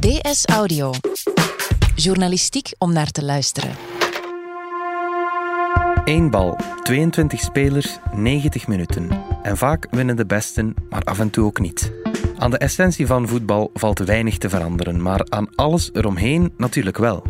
[0.00, 0.92] DS Audio.
[1.94, 3.70] Journalistiek om naar te luisteren.
[6.04, 9.10] Eén bal, 22 spelers, 90 minuten.
[9.42, 11.92] En vaak winnen de besten, maar af en toe ook niet.
[12.38, 17.22] Aan de essentie van voetbal valt weinig te veranderen, maar aan alles eromheen natuurlijk wel.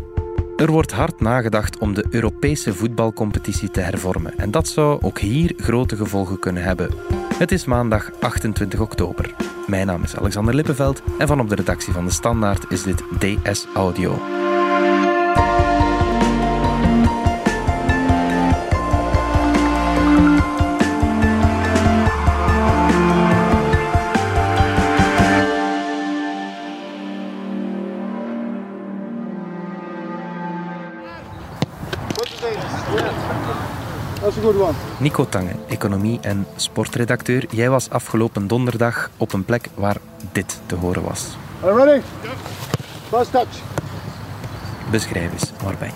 [0.57, 4.37] Er wordt hard nagedacht om de Europese voetbalcompetitie te hervormen.
[4.37, 6.89] En dat zou ook hier grote gevolgen kunnen hebben.
[7.41, 9.33] Het is maandag 28 oktober.
[9.67, 13.03] Mijn naam is Alexander Lippenveld en van op de redactie van De Standaard is dit
[13.19, 14.19] DS Audio.
[34.31, 34.73] Is een goed one.
[34.99, 37.45] Nico Tange, economie- en sportredacteur.
[37.49, 39.97] Jij was afgelopen donderdag op een plek waar
[40.31, 41.27] dit te horen was.
[41.63, 42.01] Are you ready?
[43.09, 43.47] First touch.
[44.91, 45.93] Beschrijf eens, waar ben je?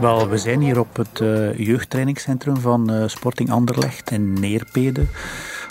[0.00, 5.06] Wel, we zijn hier op het uh, jeugdtrainingscentrum van uh, Sporting Anderlecht in Neerpede.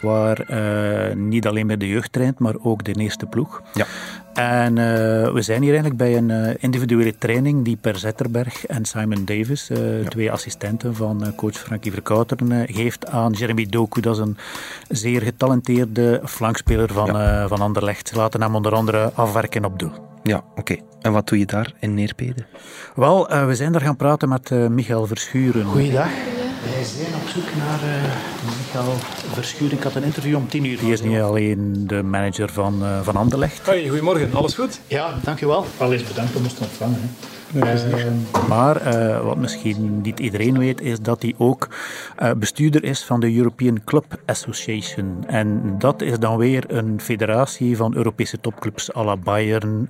[0.02, 3.62] Waar uh, niet alleen bij de jeugd traint, maar ook de eerste ploeg.
[3.73, 3.86] Ja.
[4.34, 4.73] En
[5.34, 10.09] we zijn hier eigenlijk bij een individuele training die Per Zetterberg en Simon Davis, ja.
[10.09, 14.02] twee assistenten van coach Frankie Verkouteren, geeft aan Jeremy Doku.
[14.02, 14.38] Dat is een
[14.88, 17.48] zeer getalenteerde flankspeler van, ja.
[17.48, 18.08] van Anderlecht.
[18.08, 19.92] Ze laten hem onder andere afwerken op doel.
[20.23, 20.59] Ja, oké.
[20.59, 20.82] Okay.
[21.02, 22.45] En wat doe je daar in Neerpede?
[22.95, 25.66] Wel, uh, we zijn daar gaan praten met uh, Michael Verschuren.
[25.66, 26.09] Goeiedag.
[26.73, 28.12] Wij zijn op zoek naar uh,
[28.58, 28.94] Michael
[29.34, 29.78] Verschuren.
[29.78, 30.80] Ik had een interview om tien uur.
[30.80, 33.66] Die is niet alleen de manager van, van Anderlecht.
[33.66, 34.34] Hoi, goedemorgen.
[34.34, 34.80] Alles goed?
[34.88, 35.66] Ja, dankjewel.
[35.78, 37.00] Al eens bedankt om ons te ontvangen.
[37.02, 37.08] Hè.
[37.56, 37.64] Uh,
[38.48, 41.67] maar uh, wat misschien niet iedereen weet, is dat hij ook
[42.22, 45.23] uh, bestuurder is van de European Club Association.
[45.28, 49.89] En dat is dan weer een federatie van Europese topclubs à la Bayern,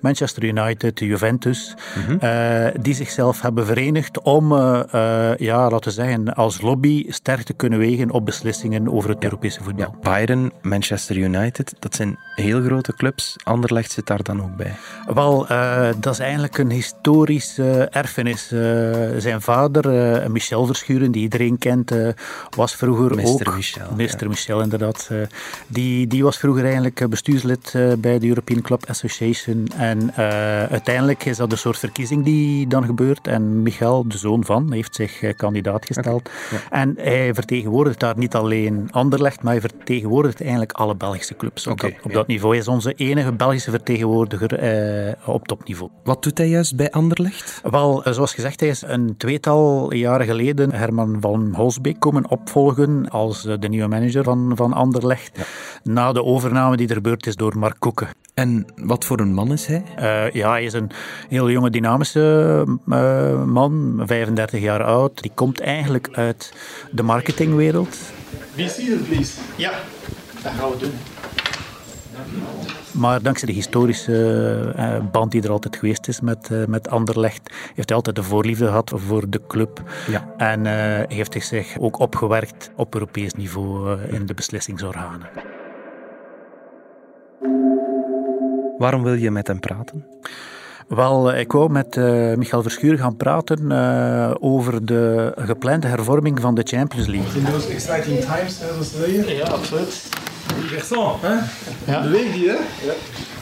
[0.00, 2.82] Manchester United, Juventus, mm -hmm.
[2.82, 4.52] die zichzelf hebben verenigd om,
[5.36, 9.62] ja, laten we zeggen, als lobby sterk te kunnen wegen op beslissingen over het Europese
[9.62, 9.86] voetbal.
[9.92, 13.36] Ja, Bayern, Manchester United, dat zijn heel grote clubs.
[13.44, 14.74] Anderlecht zit daar dan ook bij.
[15.14, 15.46] Wel,
[16.00, 18.52] dat is eigenlijk een een historische erfenis.
[18.52, 18.60] Uh,
[19.18, 22.08] zijn vader, uh, Michel Verschuren, die iedereen kent, uh,
[22.56, 23.26] was vroeger Mr.
[23.26, 23.54] ook...
[23.54, 23.86] Michel.
[23.96, 24.28] Ja.
[24.28, 25.10] Michel, inderdaad.
[25.66, 29.68] die, die was vroeger eigenlijk bestuurslid bij de European Club Association.
[29.76, 30.14] En
[30.70, 33.26] uiteindelijk is dat een soort verkiezing die dan gebeurt.
[33.26, 36.20] En Michel, de zoon van, heeft zich kandidaat gesteld.
[36.20, 36.60] Okay.
[36.70, 36.70] Ja.
[36.70, 41.66] En hij vertegenwoordigt daar niet alleen Anderlecht, maar hij vertegenwoordigt eigenlijk alle Belgische clubs.
[41.66, 42.16] Op, dat, op ja.
[42.16, 45.90] dat niveau hij is onze enige Belgische vertegenwoordiger op topniveau.
[46.04, 47.60] Wat doet hij juist bij Anderlecht?
[47.70, 53.42] Wel, zoals gezegd, hij is een tweetal jaren geleden Herman van Holsbeek komen opvolgen als
[53.42, 55.30] de nieuwe manager van, van Anderlecht.
[55.36, 55.42] Ja.
[55.82, 58.08] Na de overname die er gebeurd is door Mark Koeken.
[58.34, 59.82] En wat voor een man is hij?
[59.98, 60.90] Uh, ja, hij is een
[61.28, 65.22] heel jonge, dynamische uh, man, 35 jaar oud.
[65.22, 66.52] Die komt eigenlijk uit
[66.90, 67.96] de marketingwereld.
[68.54, 69.32] Wie seated, please?
[69.56, 69.72] Ja,
[70.42, 70.92] dat gaan we doen.
[72.98, 77.54] Maar dankzij de historische uh, band die er altijd geweest is met, uh, met Anderlecht,
[77.74, 79.82] heeft hij altijd een voorliefde gehad voor de club.
[80.08, 80.34] Ja.
[80.36, 80.72] En uh,
[81.16, 85.28] heeft hij zich ook opgewerkt op Europees niveau in de beslissingsorganen.
[88.78, 90.06] Waarom wil je met hem praten?
[90.88, 96.54] Wel, ik wou met uh, Michael Verschuur gaan praten uh, over de geplande hervorming van
[96.54, 97.40] de Champions League.
[97.40, 98.94] In those exciting times, zoals
[99.26, 100.08] Ja, absoluut.
[100.70, 101.34] Garçon, hè?
[101.92, 102.00] Ja.
[102.02, 102.56] Beweeg die, hè?
[102.86, 102.92] Ja.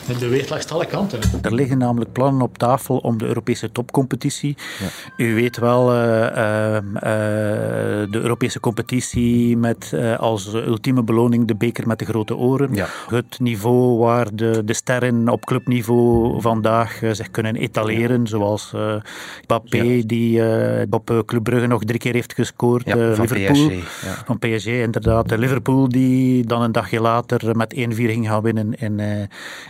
[0.07, 1.21] Het beweegt langs alle kanten.
[1.43, 4.57] Er liggen namelijk plannen op tafel om de Europese topcompetitie.
[4.81, 5.25] Ja.
[5.25, 6.81] U weet wel, uh, uh, uh,
[8.11, 12.75] de Europese competitie met als ultieme beloning de beker met de grote oren.
[12.75, 12.87] Ja.
[13.09, 18.27] Het niveau waar de, de sterren op clubniveau vandaag zich kunnen etaleren, ja.
[18.27, 18.73] zoals
[19.45, 20.03] Mbappé, ja.
[20.07, 20.43] die
[20.91, 22.91] op Club Brugge nog drie keer heeft gescoord.
[22.91, 24.23] van Liverpool, PSG.
[24.25, 25.37] Van PSG, inderdaad.
[25.37, 29.01] Liverpool, die dan een dagje later met 1-4 ging gaan winnen in,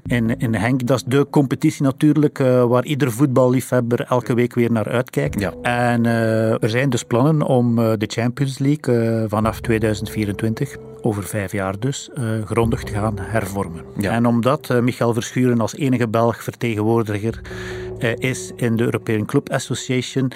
[0.06, 0.86] in in, Henk.
[0.86, 5.40] Dat is de competitie natuurlijk uh, waar ieder voetballiefhebber elke week weer naar uitkijkt.
[5.40, 5.52] Ja.
[5.62, 11.52] En uh, er zijn dus plannen om uh, de Champions League vanaf 2024, over vijf
[11.52, 12.10] jaar dus,
[12.44, 13.84] grondig te gaan hervormen.
[13.98, 14.12] Ja.
[14.12, 17.40] En omdat Michael Verschuren als enige Belg vertegenwoordiger
[18.18, 20.32] is in de European Club Association,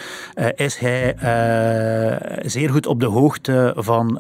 [0.55, 1.15] is hij
[2.43, 4.15] zeer goed op de hoogte van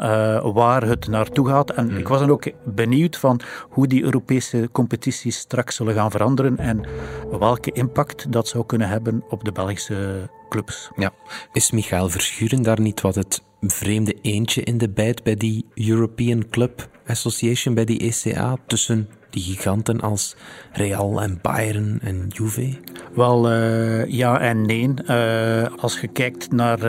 [0.52, 1.70] waar het naartoe gaat.
[1.70, 1.96] En Mm.
[1.96, 6.80] ik was dan ook benieuwd van hoe die Europese competities straks zullen gaan veranderen en
[7.38, 10.90] welke impact dat zou kunnen hebben op de Belgische clubs.
[10.96, 11.10] Ja.
[11.52, 16.48] Is Michael Verschuren daar niet wat het vreemde eentje in de bijt bij die European
[16.50, 20.36] Club Association, bij die ECA, tussen die die giganten als
[20.72, 22.76] Real en Bayern en Juve?
[23.18, 24.76] Wel, uh, ja en nee.
[24.78, 26.84] Uh, als je kijkt naar uh,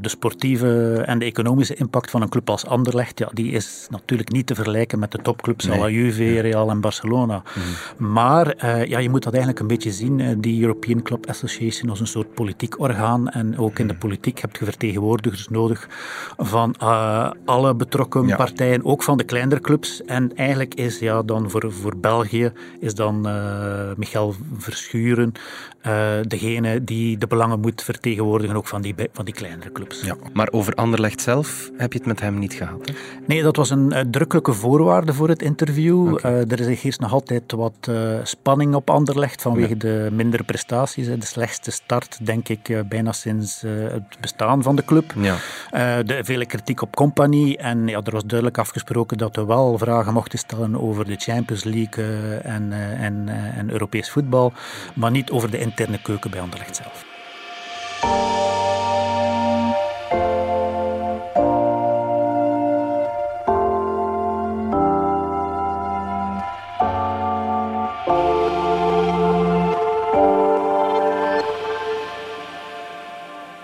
[0.00, 4.32] de sportieve en de economische impact van een club als Anderlecht, ja, die is natuurlijk
[4.32, 5.76] niet te vergelijken met de topclubs nee.
[5.76, 7.42] zoals Juve, Real en Barcelona.
[7.54, 8.08] Mm.
[8.08, 12.06] Maar ja, je moet dat eigenlijk een beetje zien, die European Club Association, als een
[12.06, 13.28] soort politiek orgaan.
[13.28, 15.88] En ook in de politiek heb je vertegenwoordigers nodig
[16.36, 16.76] van
[17.44, 18.36] alle betrokken ja.
[18.36, 20.04] partijen, ook van de kleinere clubs.
[20.04, 23.20] En eigenlijk is ja, dan voor, voor België is dan
[23.96, 25.31] Michael Verschuren
[25.86, 30.00] uh, degene die de belangen moet vertegenwoordigen, ook van die, van die kleinere clubs.
[30.00, 32.86] Ja, maar over Anderlecht zelf heb je het met hem niet gehad?
[32.86, 32.94] Hè?
[33.26, 36.12] Nee, dat was een uitdrukkelijke voorwaarde voor het interview.
[36.12, 36.32] Okay.
[36.32, 39.78] Uh, er is eerst nog altijd wat uh, spanning op Anderlecht vanwege ja.
[39.78, 41.06] de mindere prestaties.
[41.06, 45.14] De slechtste start, denk ik, bijna sinds het bestaan van de club.
[45.16, 45.36] Ja.
[46.02, 47.56] de vele kritiek op Compagnie.
[47.56, 51.64] En ja, er was duidelijk afgesproken dat we wel vragen mochten stellen over de Champions
[51.64, 52.04] League
[52.42, 54.52] en, en, en Europees voetbal,
[54.94, 57.04] maar niet over de interne keuken bij Anderlecht zelf.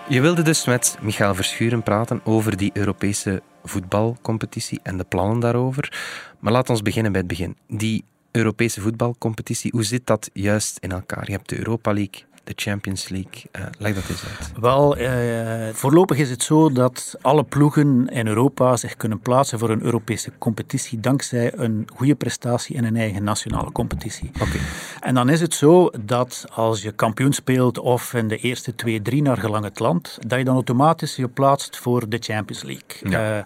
[0.08, 5.92] Je wilde dus met Michael Verschuren praten over die Europese voetbalcompetitie en de plannen daarover.
[6.38, 7.56] Maar laat ons beginnen bij het begin.
[7.66, 8.04] Die
[8.38, 11.24] Europese voetbalcompetitie, hoe zit dat juist in elkaar?
[11.26, 13.42] Je hebt de Europa League, de Champions League.
[13.56, 14.52] Uh, leg dat eens uit.
[14.60, 19.70] Wel, uh, voorlopig is het zo dat alle ploegen in Europa zich kunnen plaatsen voor
[19.70, 24.30] een Europese competitie dankzij een goede prestatie in een eigen nationale competitie.
[24.34, 24.60] Okay.
[25.00, 29.02] En dan is het zo dat als je kampioen speelt of in de eerste twee,
[29.02, 33.10] drie naar gelang het land, dat je dan automatisch je plaatst voor de Champions League.
[33.10, 33.38] Ja.
[33.38, 33.44] Uh,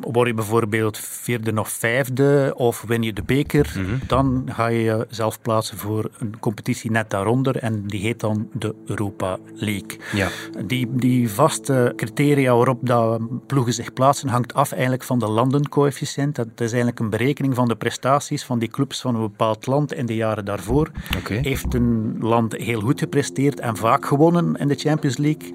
[0.00, 4.00] word je bijvoorbeeld vierde of vijfde of win je de beker, mm -hmm.
[4.06, 8.48] dan ga je jezelf plaatsen voor een competitie net daaronder en die heet dan dan
[8.52, 9.98] de Europa League.
[10.12, 10.28] Ja.
[10.66, 16.36] Die, die vaste criteria waarop dat ploegen zich plaatsen hangt af eigenlijk van de landencoëfficiënt.
[16.36, 19.92] Dat is eigenlijk een berekening van de prestaties van die clubs van een bepaald land
[19.92, 20.90] in de jaren daarvoor.
[21.18, 21.38] Okay.
[21.42, 25.52] Heeft een land heel goed gepresteerd en vaak gewonnen in de Champions League,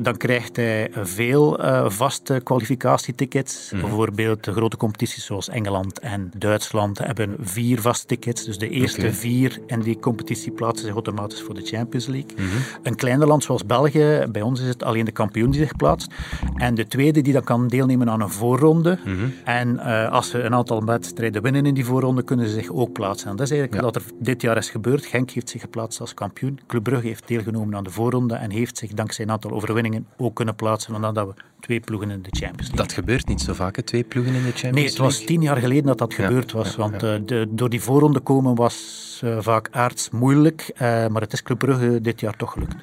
[0.00, 3.70] dan krijgt hij veel uh, vaste kwalificatietickets.
[3.72, 3.80] Mm.
[3.80, 8.44] Bijvoorbeeld de grote competities zoals Engeland en Duitsland hebben vier vaste tickets.
[8.44, 9.12] Dus de eerste okay.
[9.12, 12.30] vier in die competitie plaatsen zich automatisch voor de Champions League.
[12.36, 12.60] Mm -hmm.
[12.82, 16.12] Een kleiner land zoals België, bij ons is het alleen de kampioen die zich plaatst.
[16.56, 18.98] En de tweede die dan kan deelnemen aan een voorronde.
[19.04, 19.34] Mm -hmm.
[19.44, 22.92] En uh, als ze een aantal wedstrijden winnen in die voorronde, kunnen ze zich ook
[22.92, 23.30] plaatsen.
[23.30, 23.86] En dat is eigenlijk ja.
[23.86, 25.06] wat er dit jaar is gebeurd.
[25.06, 26.60] Genk heeft zich geplaatst als kampioen.
[26.66, 30.34] Club Brugge heeft deelgenomen aan de voorronde en heeft zich dankzij een aantal overwinningen ook
[30.34, 30.94] kunnen plaatsen.
[30.94, 32.76] Omdat we twee ploegen in de Champions League.
[32.76, 33.82] Dat gebeurt niet zo vaak, hè?
[33.82, 34.80] twee ploegen in de Champions League?
[34.80, 36.26] Nee, het was tien jaar geleden dat dat ja.
[36.26, 36.70] gebeurd was.
[36.70, 40.70] Ja, want de, door die voorronde komen was uh, vaak aards moeilijk.
[40.74, 42.76] Uh, maar het is Club Brugge dit jaar toch gelukt.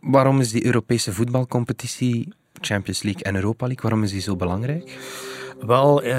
[0.00, 4.98] Waarom is die Europese voetbalcompetitie, Champions League en Europa League, waarom is die zo belangrijk?
[5.60, 6.12] Wel, uh,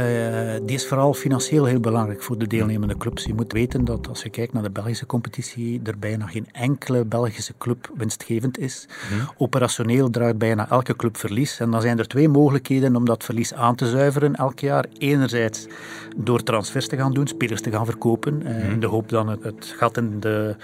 [0.61, 3.23] die is vooral financieel heel belangrijk voor de deelnemende clubs.
[3.23, 7.05] Je moet weten dat als je kijkt naar de Belgische competitie, er bijna geen enkele
[7.05, 8.87] Belgische club winstgevend is.
[9.09, 9.29] Hmm.
[9.37, 11.59] Operationeel draait bijna elke club verlies.
[11.59, 14.85] En dan zijn er twee mogelijkheden om dat verlies aan te zuiveren elk jaar.
[14.97, 15.67] Enerzijds
[16.15, 18.71] door transfers te gaan doen, spelers te gaan verkopen, uh, Hmm.
[18.71, 20.55] in de hoop dan het, het gat in, de,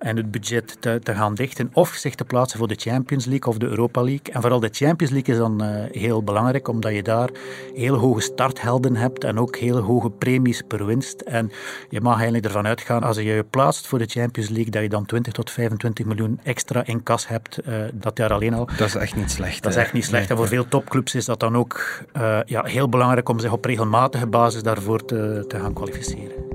[0.00, 1.70] in het budget te, te, gaan dichten.
[1.72, 4.32] Of zich te plaatsen voor de Champions League of de Europa League.
[4.34, 7.30] En vooral de Champions League is dan uh, heel belangrijk, omdat je daar
[7.74, 11.20] heel hoge starthelden hebt en ook hele hoge premies per winst.
[11.20, 11.50] En
[11.88, 14.88] je mag eigenlijk ervan uitgaan, als je je plaatst voor de Champions League, dat je
[14.88, 18.68] dan 20 tot 25 miljoen extra in kas hebt uh, dat jaar alleen al.
[18.76, 19.62] Dat is echt niet slecht.
[19.62, 20.22] Dat is echt niet slecht.
[20.22, 20.30] Nee.
[20.30, 23.64] En voor veel topclubs is dat dan ook uh, ja, heel belangrijk om zich op
[23.64, 26.53] regelmatige basis daarvoor te, te gaan kwalificeren.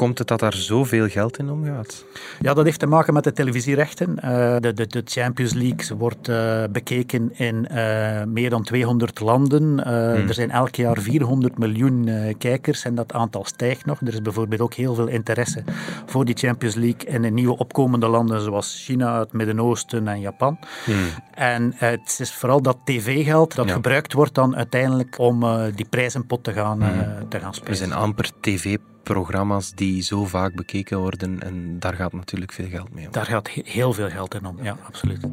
[0.00, 2.04] Komt het dat daar zoveel geld in omgaat?
[2.40, 4.10] Ja, dat heeft te maken met de televisierechten.
[4.10, 9.62] Uh, de, de, de, Champions League wordt uh, bekeken in uh, meer dan 200 landen.
[9.62, 10.28] Hmm.
[10.28, 14.00] Er zijn elk jaar 400 miljoen kijkers en dat aantal stijgt nog.
[14.00, 15.64] Er is bijvoorbeeld ook heel veel interesse
[16.06, 20.58] voor die Champions League in de nieuwe opkomende landen zoals China, het Midden-Oosten en Japan.
[20.84, 20.96] Hmm.
[21.34, 23.72] En het is vooral dat tv-geld dat ja.
[23.72, 27.28] gebruikt wordt dan uiteindelijk om die prijzenpot te gaan, hmm.
[27.28, 27.70] te gaan spelen.
[27.70, 32.68] Er zijn amper tv programma's die zo vaak bekeken worden en daar gaat natuurlijk veel
[32.68, 33.12] geld mee om.
[33.12, 35.26] Daar gaat heel veel geld in om, ja, absoluut.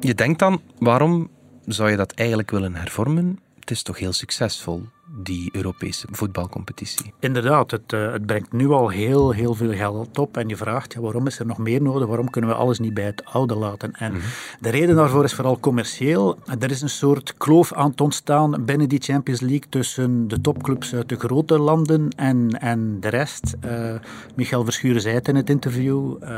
[0.00, 1.30] Je denkt dan, waarom
[1.66, 3.38] zou je dat eigenlijk willen hervormen?
[3.60, 4.82] Het is toch heel succesvol,
[5.14, 7.12] die Europese voetbalcompetitie.
[7.20, 10.36] Inderdaad, het, uh, het brengt nu al heel, heel veel geld op.
[10.36, 12.08] En je vraagt, ja, waarom is er nog meer nodig?
[12.08, 13.92] Waarom kunnen we alles niet bij het oude laten?
[13.92, 14.22] En Mhm.
[14.60, 16.38] de reden daarvoor is vooral commercieel.
[16.58, 20.94] Er is een soort kloof aan het ontstaan binnen die Champions League tussen de topclubs
[20.94, 23.54] uit de grote landen en, en de rest.
[23.64, 23.94] Uh,
[24.36, 26.16] Michael Verschuren zei het in het interview.
[26.22, 26.28] Uh,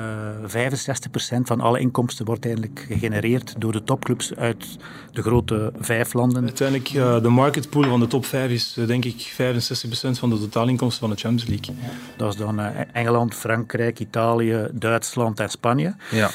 [0.46, 4.76] 65% van alle inkomsten wordt eigenlijk gegenereerd door de topclubs uit
[5.12, 6.42] de grote vijf landen.
[6.42, 9.36] Uiteindelijk, uh, de marketpool van de top 5 is uh, denk ik 65%
[10.18, 11.74] van de totaalinkomsten van de Champions League.
[12.16, 15.94] Dat is dan uh, Engeland, Frankrijk, Italië, Duitsland en Spanje.
[16.10, 16.30] Ja.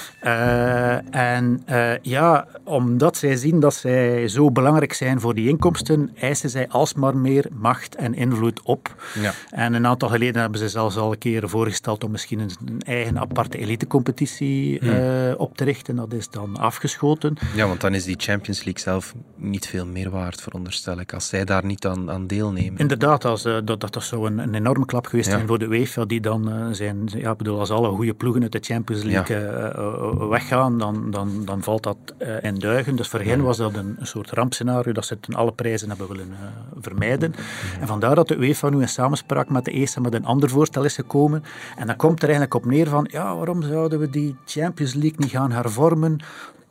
[1.11, 1.63] en
[2.01, 7.17] ja, omdat zij zien dat zij zo belangrijk zijn voor die inkomsten, eisen zij alsmaar
[7.17, 8.95] meer macht en invloed op.
[9.21, 9.33] Ja.
[9.49, 13.19] En een aantal geleden hebben ze zelfs al een keer voorgesteld om misschien een, eigen
[13.19, 15.33] aparte elitecompetitie hmm.
[15.37, 15.95] op te richten.
[15.95, 17.37] Dat is dan afgeschoten.
[17.55, 21.27] Ja, want dan is die Champions League zelf niet veel meer waard, veronderstel ik, als
[21.27, 22.79] zij daar niet aan, aan deelnemen.
[22.79, 25.35] Inderdaad, als, uh, dat, dat zou een, een enorme klap geweest ja.
[25.35, 28.51] zijn voor de UEFA, die dan uh, zijn, ja, bedoel, als alle goede ploegen uit
[28.51, 29.75] de Champions League ja.
[29.77, 31.97] uh, weggaan, dan, dan, dan valt dat
[32.41, 32.95] in duigen.
[32.95, 35.89] Dus voor hen was dat een, een soort rampscenario, dat ze het ten alle prijzen
[35.89, 36.33] hebben willen
[36.79, 37.33] vermijden.
[37.79, 40.83] En vandaar dat de UEFA nu in samenspraak met de ESA met een ander voorstel
[40.83, 41.43] is gekomen.
[41.77, 45.17] En dan komt er eigenlijk op neer van, ja, waarom zouden we die Champions League
[45.17, 46.19] niet gaan hervormen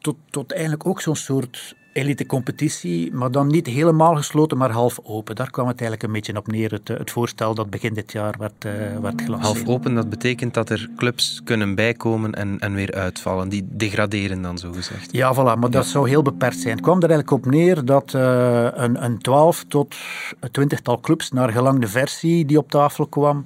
[0.00, 5.36] tot, tot eigenlijk ook zo'n soort elite-competitie, maar dan niet helemaal gesloten, maar half open.
[5.36, 8.34] Daar kwam het eigenlijk een beetje op neer, het, het voorstel dat begin dit jaar
[8.38, 9.56] werd, uh, werd gelanceerd.
[9.56, 13.48] Half open, dat betekent dat er clubs kunnen bijkomen en, en weer uitvallen.
[13.48, 15.08] Die degraderen dan, zo gezegd.
[15.12, 16.74] Ja, voilà, maar dat zou heel beperkt zijn.
[16.74, 19.94] Het kwam er eigenlijk op neer dat uh, een, een 12 tot
[20.40, 23.42] een twintigtal clubs, naar gelang de versie die op tafel kwam,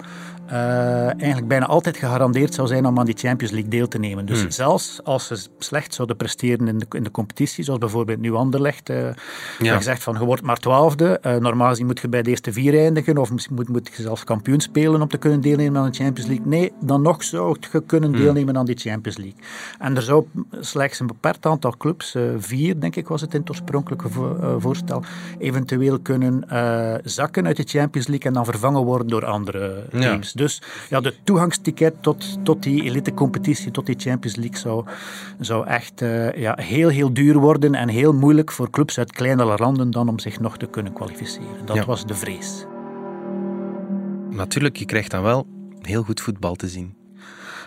[0.52, 0.58] uh,
[1.06, 4.26] eigenlijk bijna altijd gegarandeerd zou zijn om aan die Champions League deel te nemen.
[4.26, 4.50] Dus Hmm.
[4.50, 8.90] zelfs als ze slecht zouden presteren in de, in de competitie, zoals bijvoorbeeld nu Anderlecht,
[8.90, 9.08] uh,
[9.58, 9.76] ja.
[9.76, 12.78] gezegd van je wordt maar twaalfde, uh, normaal gezien moet je bij de eerste vier
[12.78, 16.28] eindigen of moet, moet je zelfs kampioen spelen om te kunnen deelnemen aan de Champions
[16.28, 16.46] League.
[16.46, 18.56] Nee, dan nog zou je kunnen deelnemen hmm.
[18.56, 19.40] aan die Champions League.
[19.78, 20.26] En er zou
[20.60, 25.02] slechts een beperkt aantal clubs, vier denk ik was het in het oorspronkelijke vo voorstel,
[25.38, 26.44] eventueel kunnen
[27.04, 30.32] zakken uit de Champions League en dan vervangen worden door andere teams.
[30.32, 30.41] Ja.
[30.42, 34.84] Dus ja, de toegangsticket tot, tot die elitecompetitie, tot die Champions League, zou,
[35.40, 39.56] zou echt uh, ja, heel, heel duur worden en heel moeilijk voor clubs uit kleinere
[39.58, 41.66] landen dan om zich nog te kunnen kwalificeren.
[41.66, 41.84] Dat ja.
[41.84, 42.64] was de vrees.
[44.30, 45.46] Natuurlijk, je krijgt dan wel
[45.80, 47.01] heel goed voetbal te zien.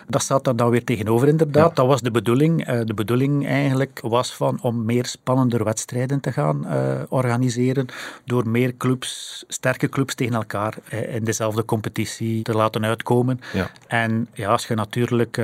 [0.08, 1.68] Dat staat er dan weer tegenover, inderdaad.
[1.68, 1.74] Ja.
[1.74, 2.68] Dat was de bedoeling.
[2.70, 7.86] Uh, de bedoeling eigenlijk was van om meer spannender wedstrijden te gaan uh, organiseren.
[8.24, 13.40] Door meer clubs, sterke clubs tegen elkaar uh, in dezelfde competitie te laten uitkomen.
[13.52, 13.70] Ja.
[13.86, 15.38] En ja, als je natuurlijk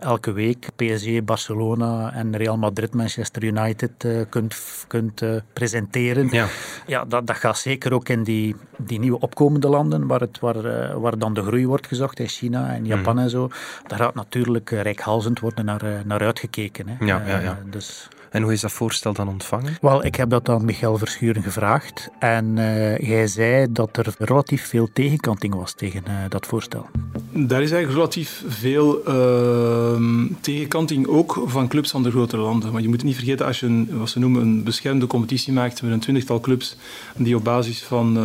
[0.00, 6.28] elke week PSG, Barcelona en Real Madrid, Manchester United kunt, kunt presenteren.
[6.30, 6.46] Ja,
[6.86, 11.00] ja dat, dat gaat zeker ook in die, die nieuwe opkomende landen, waar, het, waar,
[11.00, 13.20] waar dan de groei wordt gezocht, in China en Japan mm.
[13.20, 13.48] en zo.
[13.86, 16.88] Daar gaat natuurlijk rijkhalzend worden naar, naar uitgekeken.
[16.88, 17.04] Hè.
[17.04, 17.58] Ja, ja, ja.
[17.64, 18.08] Uh, dus...
[18.30, 19.76] En hoe is dat voorstel dan ontvangen?
[19.80, 22.08] Wel, ik heb dat aan Michael Verschuren gevraagd.
[22.18, 22.64] En uh,
[23.08, 26.86] hij zei dat er relatief veel tegenkanting was tegen uh, dat voorstel.
[27.32, 32.72] Daar is eigenlijk relatief veel uh, tegenkanting ook van clubs van de grotere landen.
[32.72, 35.82] Maar je moet niet vergeten, als je een, wat ze noemen een beschermde competitie maakt
[35.82, 36.76] met een twintigtal clubs
[37.16, 38.16] die op basis van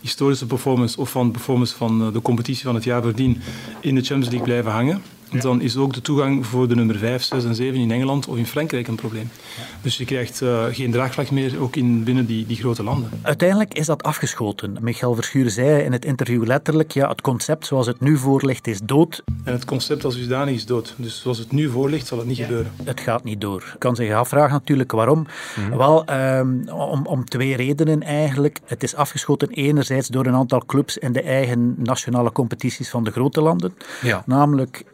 [0.00, 3.40] historische performance of van performance van de competitie van het jaar voordien
[3.80, 5.40] in de Champions League blijven hangen, ja.
[5.40, 8.36] dan is ook de toegang voor de nummer 5, 6 en 7 in Engeland of
[8.36, 9.30] in Frankrijk een probleem.
[9.56, 9.62] Ja.
[9.82, 13.10] Dus je krijgt uh, geen draagvlak meer ook in, binnen die, die grote landen.
[13.22, 14.76] Uiteindelijk is dat afgeschoten.
[14.80, 18.66] Michael Verschuren zei in het interview letterlijk, ja, het concept zoals het nu voor ligt
[18.66, 19.22] is dood.
[19.44, 20.94] En het concept als dusdanig is dood.
[20.96, 22.44] Dus zoals het nu voor ligt, zal het niet ja.
[22.44, 22.72] gebeuren.
[22.84, 23.64] Het gaat niet door.
[23.72, 25.26] Je kan zich afvragen natuurlijk waarom.
[25.54, 25.76] -hmm.
[25.76, 28.60] Wel, um, om, om twee redenen eigenlijk.
[28.64, 33.10] Het is afgeschoten enerzijds door een aantal clubs in de eigen nationale competities van de
[33.10, 33.74] grote landen.
[34.02, 34.22] Ja.
[34.26, 34.84] Namelijk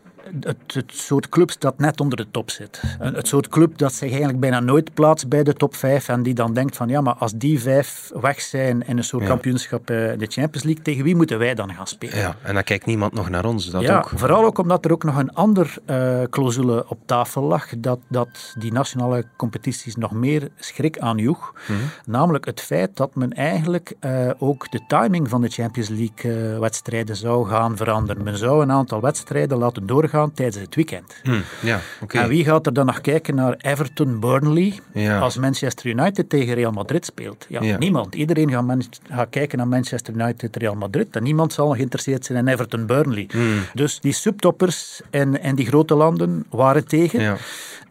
[0.40, 2.82] het, het, soort clubs dat net onder de top zit.
[2.98, 6.34] Het soort club dat zich eigenlijk bijna nooit plaatst bij de top 5 en die
[6.34, 9.28] dan denkt van ja, maar als die vijf weg zijn in een soort ja.
[9.28, 12.18] kampioenschap uh, de Champions League, tegen wie moeten wij dan gaan spelen?
[12.18, 13.70] Ja, en dan kijkt niemand nog naar ons.
[13.70, 14.08] Dat ja, ook.
[14.14, 18.54] vooral ook omdat er ook nog een ander uh, clausule op tafel lag, dat, dat
[18.58, 21.52] die nationale competities nog meer schrik aanjoeg.
[21.68, 21.86] Mm -hmm.
[22.06, 27.16] Namelijk het feit dat men eigenlijk uh, ook de timing van de Champions League wedstrijden
[27.16, 28.24] zou gaan veranderen.
[28.24, 31.20] Men zou een aantal wedstrijden laten doorgaan tijdens het weekend.
[31.22, 32.22] Hmm, ja, okay.
[32.22, 35.18] En wie gaat er dan nog kijken naar Everton-Burnley ja.
[35.18, 37.46] als Manchester United tegen Real Madrid speelt?
[37.48, 37.78] Ja, ja.
[37.78, 38.14] niemand.
[38.14, 43.28] Iedereen gaat, gaat, kijken naar Manchester United-Real Madrid en niemand zal geïnteresseerd zijn in Everton-Burnley.
[43.30, 43.58] Hmm.
[43.74, 47.20] Dus die subtoppers en, en die grote landen waren tegen.
[47.20, 47.36] Ja.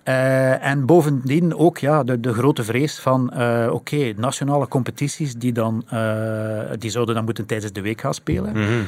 [0.07, 5.53] Uh, en bovendien ook ja, de, de grote vrees van, uh, oké, nationale competities die,
[5.53, 8.49] dan, uh, die zouden dan moeten tijdens de week gaan spelen.
[8.49, 8.87] Mm -hmm.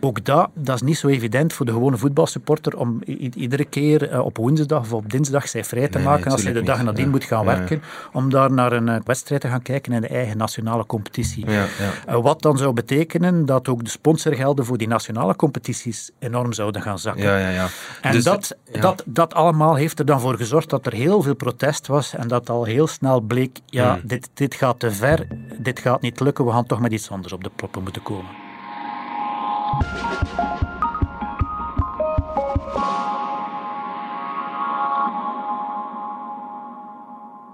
[0.00, 3.02] Ook dat, dat is niet zo evident voor de gewone voetbalsupporter om
[3.34, 6.52] iedere keer uh, op woensdag of op dinsdag zij vrij te nee, maken als hij
[6.52, 7.10] de dag nadien ja.
[7.10, 10.36] moet gaan werken, om daar naar een uh, wedstrijd te gaan kijken in de eigen
[10.36, 11.50] nationale competitie.
[11.50, 11.66] Ja,
[12.08, 16.82] uh, wat dan zou betekenen dat ook de sponsorgelden voor die nationale competities enorm zouden
[16.82, 17.24] gaan zakken.
[17.24, 17.66] Ja, ja, ja.
[18.02, 21.34] En dus, dat, dat, dat allemaal heeft er dan voor gezorgd dat er heel veel
[21.34, 24.00] protest was en dat al heel snel bleek, ja, hmm.
[24.04, 25.26] dit, dit gaat te ver,
[25.58, 28.45] dit gaat niet lukken, we gaan toch met iets anders op de proppen moeten komen.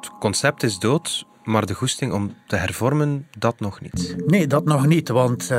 [0.01, 4.17] Het concept is dood, maar de goesting om te hervormen, dat nog niet.
[4.27, 5.09] Nee, dat nog niet.
[5.09, 5.59] Want uh,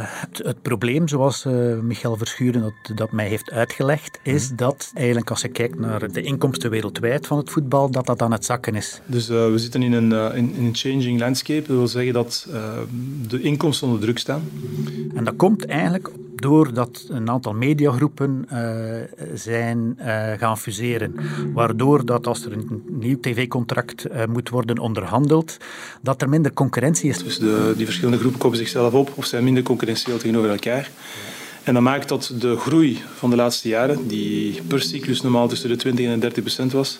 [0.00, 4.56] het, het, probleem, zoals uh, Michael Verschuren dat, dat mij heeft uitgelegd, is mm.
[4.56, 8.32] dat eigenlijk als je kijkt naar de inkomsten wereldwijd van het voetbal, dat dat aan
[8.32, 9.00] het zakken is.
[9.06, 11.66] Dus uh, we zitten in een, in, in, een changing landscape.
[11.66, 12.48] Dat wil zeggen dat
[13.28, 14.42] de inkomsten onder druk staan.
[15.14, 18.58] En dat komt eigenlijk doordat een aantal mediagroepen uh,
[19.34, 21.14] zijn uh, gaan fuseren.
[21.52, 25.56] Waardoor dat als er een nieuw tv-contract uh, moet worden onderhandeld,
[26.02, 27.22] dat er minder concurrentie is.
[27.22, 30.90] Dus de, die verschillende groepen kopen zichzelf op of zijn minder concurrentieel tegenover elkaar.
[31.62, 35.68] En dat maakt dat de groei van de laatste jaren, die per cyclus normaal tussen
[35.68, 36.98] de 20 en 30 procent was,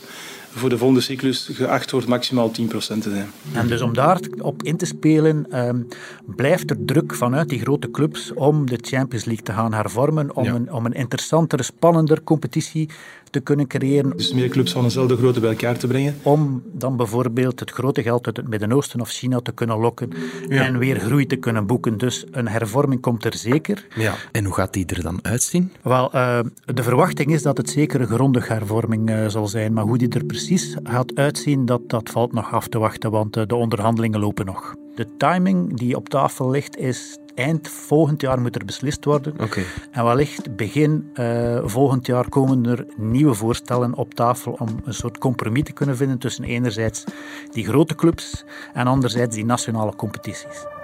[0.50, 3.31] voor de volgende cyclus geacht wordt maximaal 10% te zijn.
[3.52, 5.88] En dus om daarop in te spelen, um,
[6.26, 10.45] blijft er druk vanuit die grote clubs om de Champions League te gaan hervormen, om,
[10.45, 10.55] ja.
[10.55, 12.88] een, om een interessantere, spannender competitie
[13.30, 14.16] te kunnen creëren.
[14.16, 16.16] Dus meer clubs van dezelfde grootte bij elkaar te brengen.
[16.23, 20.11] Om dan bijvoorbeeld het grote geld uit het Midden-Oosten of China te kunnen lokken
[20.49, 20.64] ja.
[20.64, 21.99] en weer groei te kunnen boeken.
[21.99, 23.87] Dus een hervorming komt er zeker.
[23.94, 24.14] Ja.
[24.32, 25.73] En hoe gaat die er dan uitzien?
[25.82, 29.85] Wel, uh, de verwachting is dat het zeker een grondige hervorming uh, zal zijn, maar
[29.85, 33.42] hoe die er precies gaat uitzien, dat, dat valt nog af te wachten, want uh,
[33.47, 34.75] de onderhandelingen lopen nog.
[34.94, 39.35] De timing die op tafel ligt is eind volgend jaar moet er beslist worden.
[39.40, 39.64] Okay.
[39.90, 45.18] En wellicht begin uh, volgend jaar komen er nieuwe voorstellen op tafel om een soort
[45.18, 47.04] compromis te kunnen vinden tussen enerzijds
[47.50, 50.77] die grote clubs en anderzijds die nationale competities.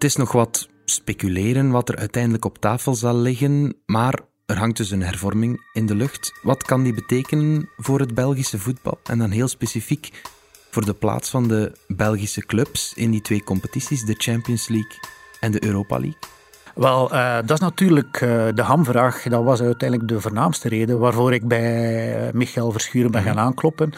[0.00, 4.76] Het is nog wat speculeren wat er uiteindelijk op tafel zal liggen, maar er hangt
[4.76, 6.32] dus een hervorming in de lucht.
[6.42, 8.98] Wat kan die betekenen voor het Belgische voetbal?
[9.04, 10.22] En dan heel specifiek
[10.70, 14.98] voor de plaats van de Belgische clubs in die twee competities, de Champions League
[15.40, 16.39] en de Europa League?
[16.80, 19.22] Wel, uh, dat is natuurlijk uh, de hamvraag.
[19.22, 23.36] Dat was uiteindelijk de voornaamste reden waarvoor ik bij uh, Michael Verschuren ben mm -hmm.
[23.36, 23.92] gaan aankloppen.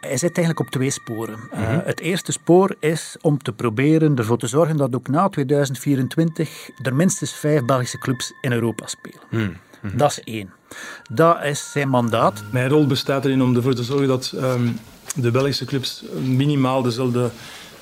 [0.00, 1.38] Hij zit eigenlijk op twee sporen.
[1.38, 1.80] Mm -hmm.
[1.84, 6.94] het eerste spoor is om te proberen ervoor te zorgen dat ook na 2024 er
[6.94, 9.20] minstens vijf Belgische clubs in Europa spelen.
[9.30, 9.96] Mm -hmm.
[9.96, 10.52] Dat is één.
[11.10, 12.44] Dat is zijn mandaat.
[12.52, 14.78] Mijn rol bestaat erin om ervoor te zorgen dat um,
[15.14, 17.30] de Belgische clubs minimaal dezelfde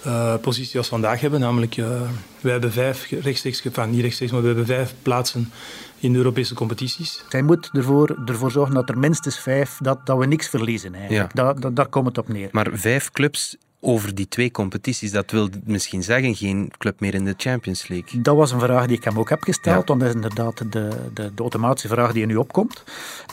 [0.06, 1.40] uh, positie als vandaag hebben.
[1.40, 2.00] Namelijk, uh,
[2.40, 5.52] we hebben vijf rechtstreeks, enfin, niet rechtstreeks, maar we hebben vijf plaatsen
[5.98, 7.24] in de Europese competities.
[7.28, 11.36] Zij moet ervoor, ervoor zorgen dat er minstens vijf, dat, dat we niks verliezen eigenlijk.
[11.36, 11.42] Ja.
[11.42, 12.48] Da, da, daar komt het op neer.
[12.52, 15.12] Maar vijf clubs over die twee competities.
[15.12, 18.20] Dat wil misschien zeggen geen club meer in de Champions League.
[18.20, 19.84] Dat was een vraag die ik hem ook heb gesteld, ja.
[19.84, 22.84] want dat is inderdaad de, de, de, automatische vraag die er nu opkomt.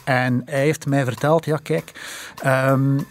[0.04, 1.92] En hij heeft mij verteld, ja kijk,
[2.46, 3.02] um, uh,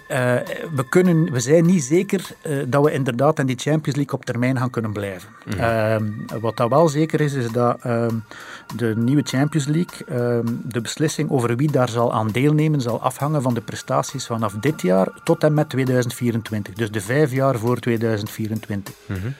[0.75, 4.25] we, kunnen, we zijn niet zeker uh, dat we inderdaad in die Champions League op
[4.25, 5.29] termijn gaan kunnen blijven.
[5.45, 5.61] Mm.
[5.61, 8.25] Um, wat dat wel zeker is, is dat um,
[8.77, 10.07] de nieuwe Champions League,
[10.65, 14.83] de beslissing over wie daar zal aan deelnemen, zal afhangen van de prestaties vanaf dit
[14.83, 16.75] jaar tot en met 2024.
[16.75, 18.95] Dus de vijf jaar voor 2024.
[19.07, 19.35] Mm -hmm.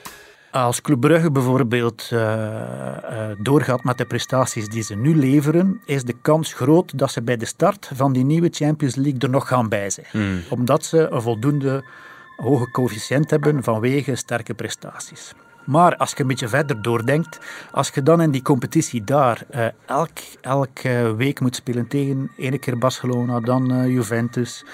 [0.51, 6.05] Als Club Brugge bijvoorbeeld uh, uh, doorgaat met de prestaties die ze nu leveren, is
[6.05, 9.49] de kans groot dat ze bij de start van die nieuwe Champions League er nog
[9.49, 10.07] gaan bij zijn.
[10.13, 10.43] Mm.
[10.49, 11.85] Omdat ze een voldoende
[12.37, 15.33] hoge coëfficiënt hebben vanwege sterke prestaties.
[15.69, 17.39] Maar als je een beetje verder doordenkt,
[17.73, 22.59] als je dan in die competitie daar uh, elk, elke week moet spelen tegen ene
[22.59, 24.65] keer Barcelona, dan uh, Juventus,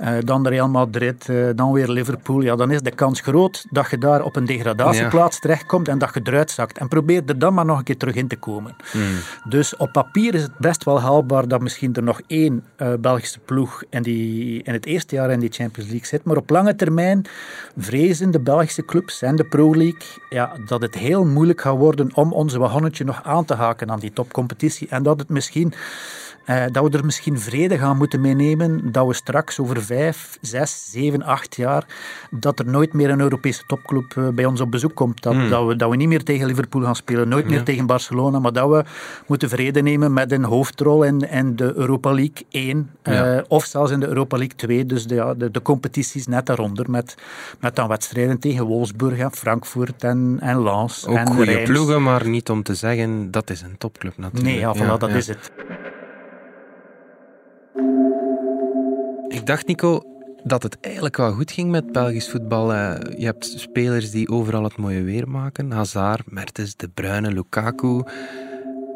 [0.00, 3.98] uh, dan Real Madrid, dan weer Liverpool, ja, dan is de kans groot dat je
[3.98, 5.40] daar op een degradatieplaats ja.
[5.40, 6.78] terechtkomt en dat je eruit zakt.
[6.78, 8.76] En probeer er dan maar nog een keer terug in te komen.
[8.92, 9.02] Mm.
[9.48, 12.64] Dus op papier is het best wel haalbaar dat misschien er nog één
[13.00, 16.24] Belgische ploeg in, die, in het eerste jaar in die Champions League zit.
[16.24, 17.24] Maar op lange termijn
[17.76, 20.06] vrezen de Belgische clubs en de Pro League
[20.38, 23.98] ja, dat het heel moeilijk gaat worden om onze wagonnetje nog aan te haken aan
[23.98, 24.88] die topcompetitie.
[24.88, 25.74] En dat het misschien
[26.48, 30.90] eh, dat we er misschien vrede gaan moeten meenemen dat we straks over vijf, zes,
[30.90, 31.86] zeven, acht jaar,
[32.30, 35.22] dat er nooit meer een Europese topclub eh, bij ons op bezoek komt.
[35.22, 35.48] Dat, Hmm.
[35.48, 38.52] dat, we, dat we niet meer tegen Liverpool gaan spelen, nooit meer tegen Barcelona, maar
[38.52, 38.84] dat we
[39.26, 43.90] moeten vrede nemen met een hoofdrol in, in de Europa League 1, eh, of zelfs
[43.90, 47.14] in de Europa League 2, dus de, ja, de, de competities net daaronder, met,
[47.60, 51.70] met dan wedstrijden tegen Wolfsburg en Frankfurt en, en Ook en goede Reims.
[51.70, 54.44] ploegen, maar niet om te zeggen dat is een topclub natuurlijk.
[54.44, 55.16] Nee, ja, voilà, dat ja.
[55.16, 55.52] is het.
[59.28, 60.02] Ik dacht, Nico,
[60.44, 62.72] dat het eigenlijk wel goed ging met Belgisch voetbal.
[62.74, 65.70] Eh, Je hebt spelers die overal het mooie weer maken.
[65.70, 68.02] Hazard, Mertens, De Bruyne, Lukaku.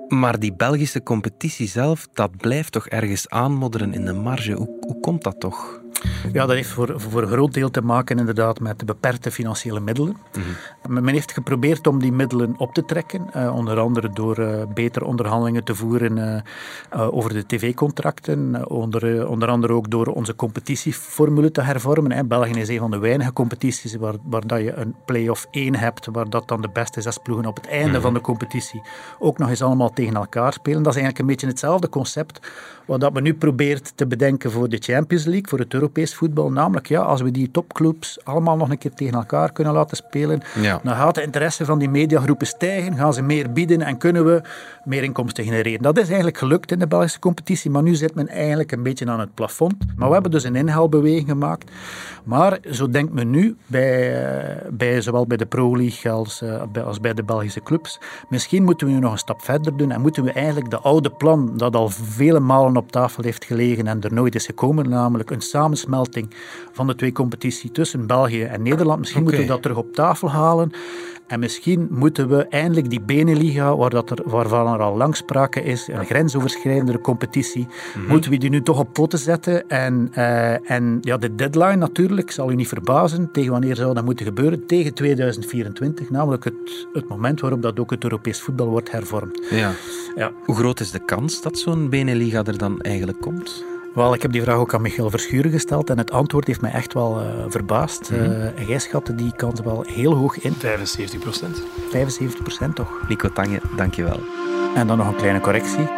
[0.08, 4.52] Maar die Belgische competitie zelf, dat blijft toch ergens aanmodderen in de marge.
[4.52, 5.81] Hoe, hoe komt dat toch?
[6.32, 9.80] Ja, dat heeft voor, voor een groot deel te maken inderdaad met de beperkte financiële
[9.80, 10.16] middelen.
[10.88, 15.04] Men heeft geprobeerd om die middelen op te trekken, eh, onder andere door eh, betere
[15.04, 16.44] onderhandelingen te voeren
[16.90, 22.12] eh, over de tv-contracten, onder, onder andere ook door onze competitieformule te hervormen.
[22.12, 22.24] Hè.
[22.24, 26.08] België is een van de weinige competities waar, waar dat je een play-off 1 hebt,
[26.12, 28.82] waar dat dan de beste zes ploegen op het einde van de competitie
[29.18, 30.82] ook nog eens allemaal tegen elkaar spelen.
[30.82, 32.40] Dat is eigenlijk een beetje hetzelfde concept
[32.86, 36.50] wat dat men nu probeert te bedenken voor de Champions League, voor het Europees voetbal.
[36.52, 40.40] Namelijk, ja, als we die topclubs allemaal nog een keer tegen elkaar kunnen laten spelen,
[40.60, 40.80] Ja.
[40.82, 44.42] dan gaat de interesse van die mediagroepen stijgen, gaan ze meer bieden en kunnen we
[44.84, 45.82] meer inkomsten genereren.
[45.82, 49.06] Dat is eigenlijk gelukt in de Belgische competitie, maar nu zit men eigenlijk een beetje
[49.06, 49.74] aan het plafond.
[49.96, 51.70] Maar we hebben dus een inhaalbeweging gemaakt.
[52.24, 56.62] Maar zo denkt men nu, bij, eh, bij, zowel bij de Pro League als, eh,
[56.72, 59.90] bij- als bij de Belgische clubs, misschien moeten we nu nog een stap verder doen
[59.90, 63.86] en moeten we eigenlijk de oude plan dat al vele malen op tafel heeft gelegen
[63.86, 65.40] en er nooit is gekomen, namelijk een
[65.82, 66.28] samensmelting
[66.72, 70.30] van de twee competities tussen België en Nederland, misschien moeten we dat terug op tafel
[70.30, 70.72] halen.
[71.26, 75.62] En misschien moeten we eindelijk die Beneliga, waar dat er, waarvan er al lang sprake
[75.62, 77.66] is, een grensoverschrijdende competitie,
[78.08, 79.68] moeten we die nu toch op poten zetten.
[79.68, 84.04] En, eh, en ja, de deadline natuurlijk, zal u niet verbazen, tegen wanneer zou dat
[84.04, 84.66] moeten gebeuren?
[84.66, 89.46] Tegen 2024, namelijk het, het moment waarop dat ook het Europees voetbal wordt hervormd.
[89.50, 89.72] Ja.
[90.14, 90.32] Ja.
[90.44, 93.64] Hoe groot is de kans dat zo'n Beneliga er dan eigenlijk komt?
[93.94, 96.70] Wel, ik heb die vraag ook aan Michael Verschuren gesteld en het antwoord heeft mij
[96.70, 98.10] echt wel eh, verbaasd.
[98.10, 98.20] Mhm.
[98.20, 101.62] Eh, en jij schatte die kans wel heel hoog in, 75 procent.
[101.90, 103.08] 75% toch?
[103.08, 104.20] Nico Tange, dankjewel.
[104.74, 105.88] En dan nog een kleine correctie.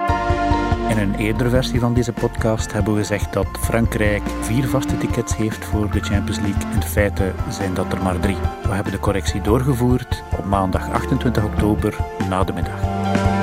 [0.89, 5.37] In een eerdere versie van deze podcast hebben we gezegd dat Frankrijk vier vaste tickets
[5.37, 6.73] heeft voor de Champions League.
[6.73, 8.37] In feite zijn dat er maar drie.
[8.63, 11.97] We hebben de correctie doorgevoerd op maandag 28 oktober
[12.29, 13.34] na de middag.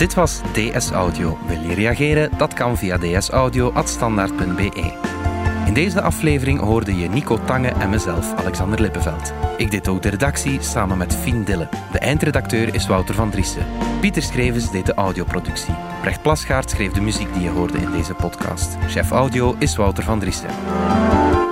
[0.00, 1.38] Dit was DS Audio.
[1.46, 2.30] Wil je reageren?
[2.38, 4.92] Dat kan via dsaudio.standaard.be.
[5.66, 9.32] In deze aflevering hoorde je Nico Tange en mezelf, Alexander Lippenveld.
[9.56, 11.68] Ik deed ook de redactie samen met Fien Dille.
[11.92, 13.66] De eindredacteur is Wouter van Driessen.
[14.00, 15.74] Pieter Schrevens deed de audioproductie.
[16.00, 18.76] Brecht Plasgaard schreef de muziek die je hoorde in deze podcast.
[18.88, 20.50] Chef audio is Wouter van Driessen.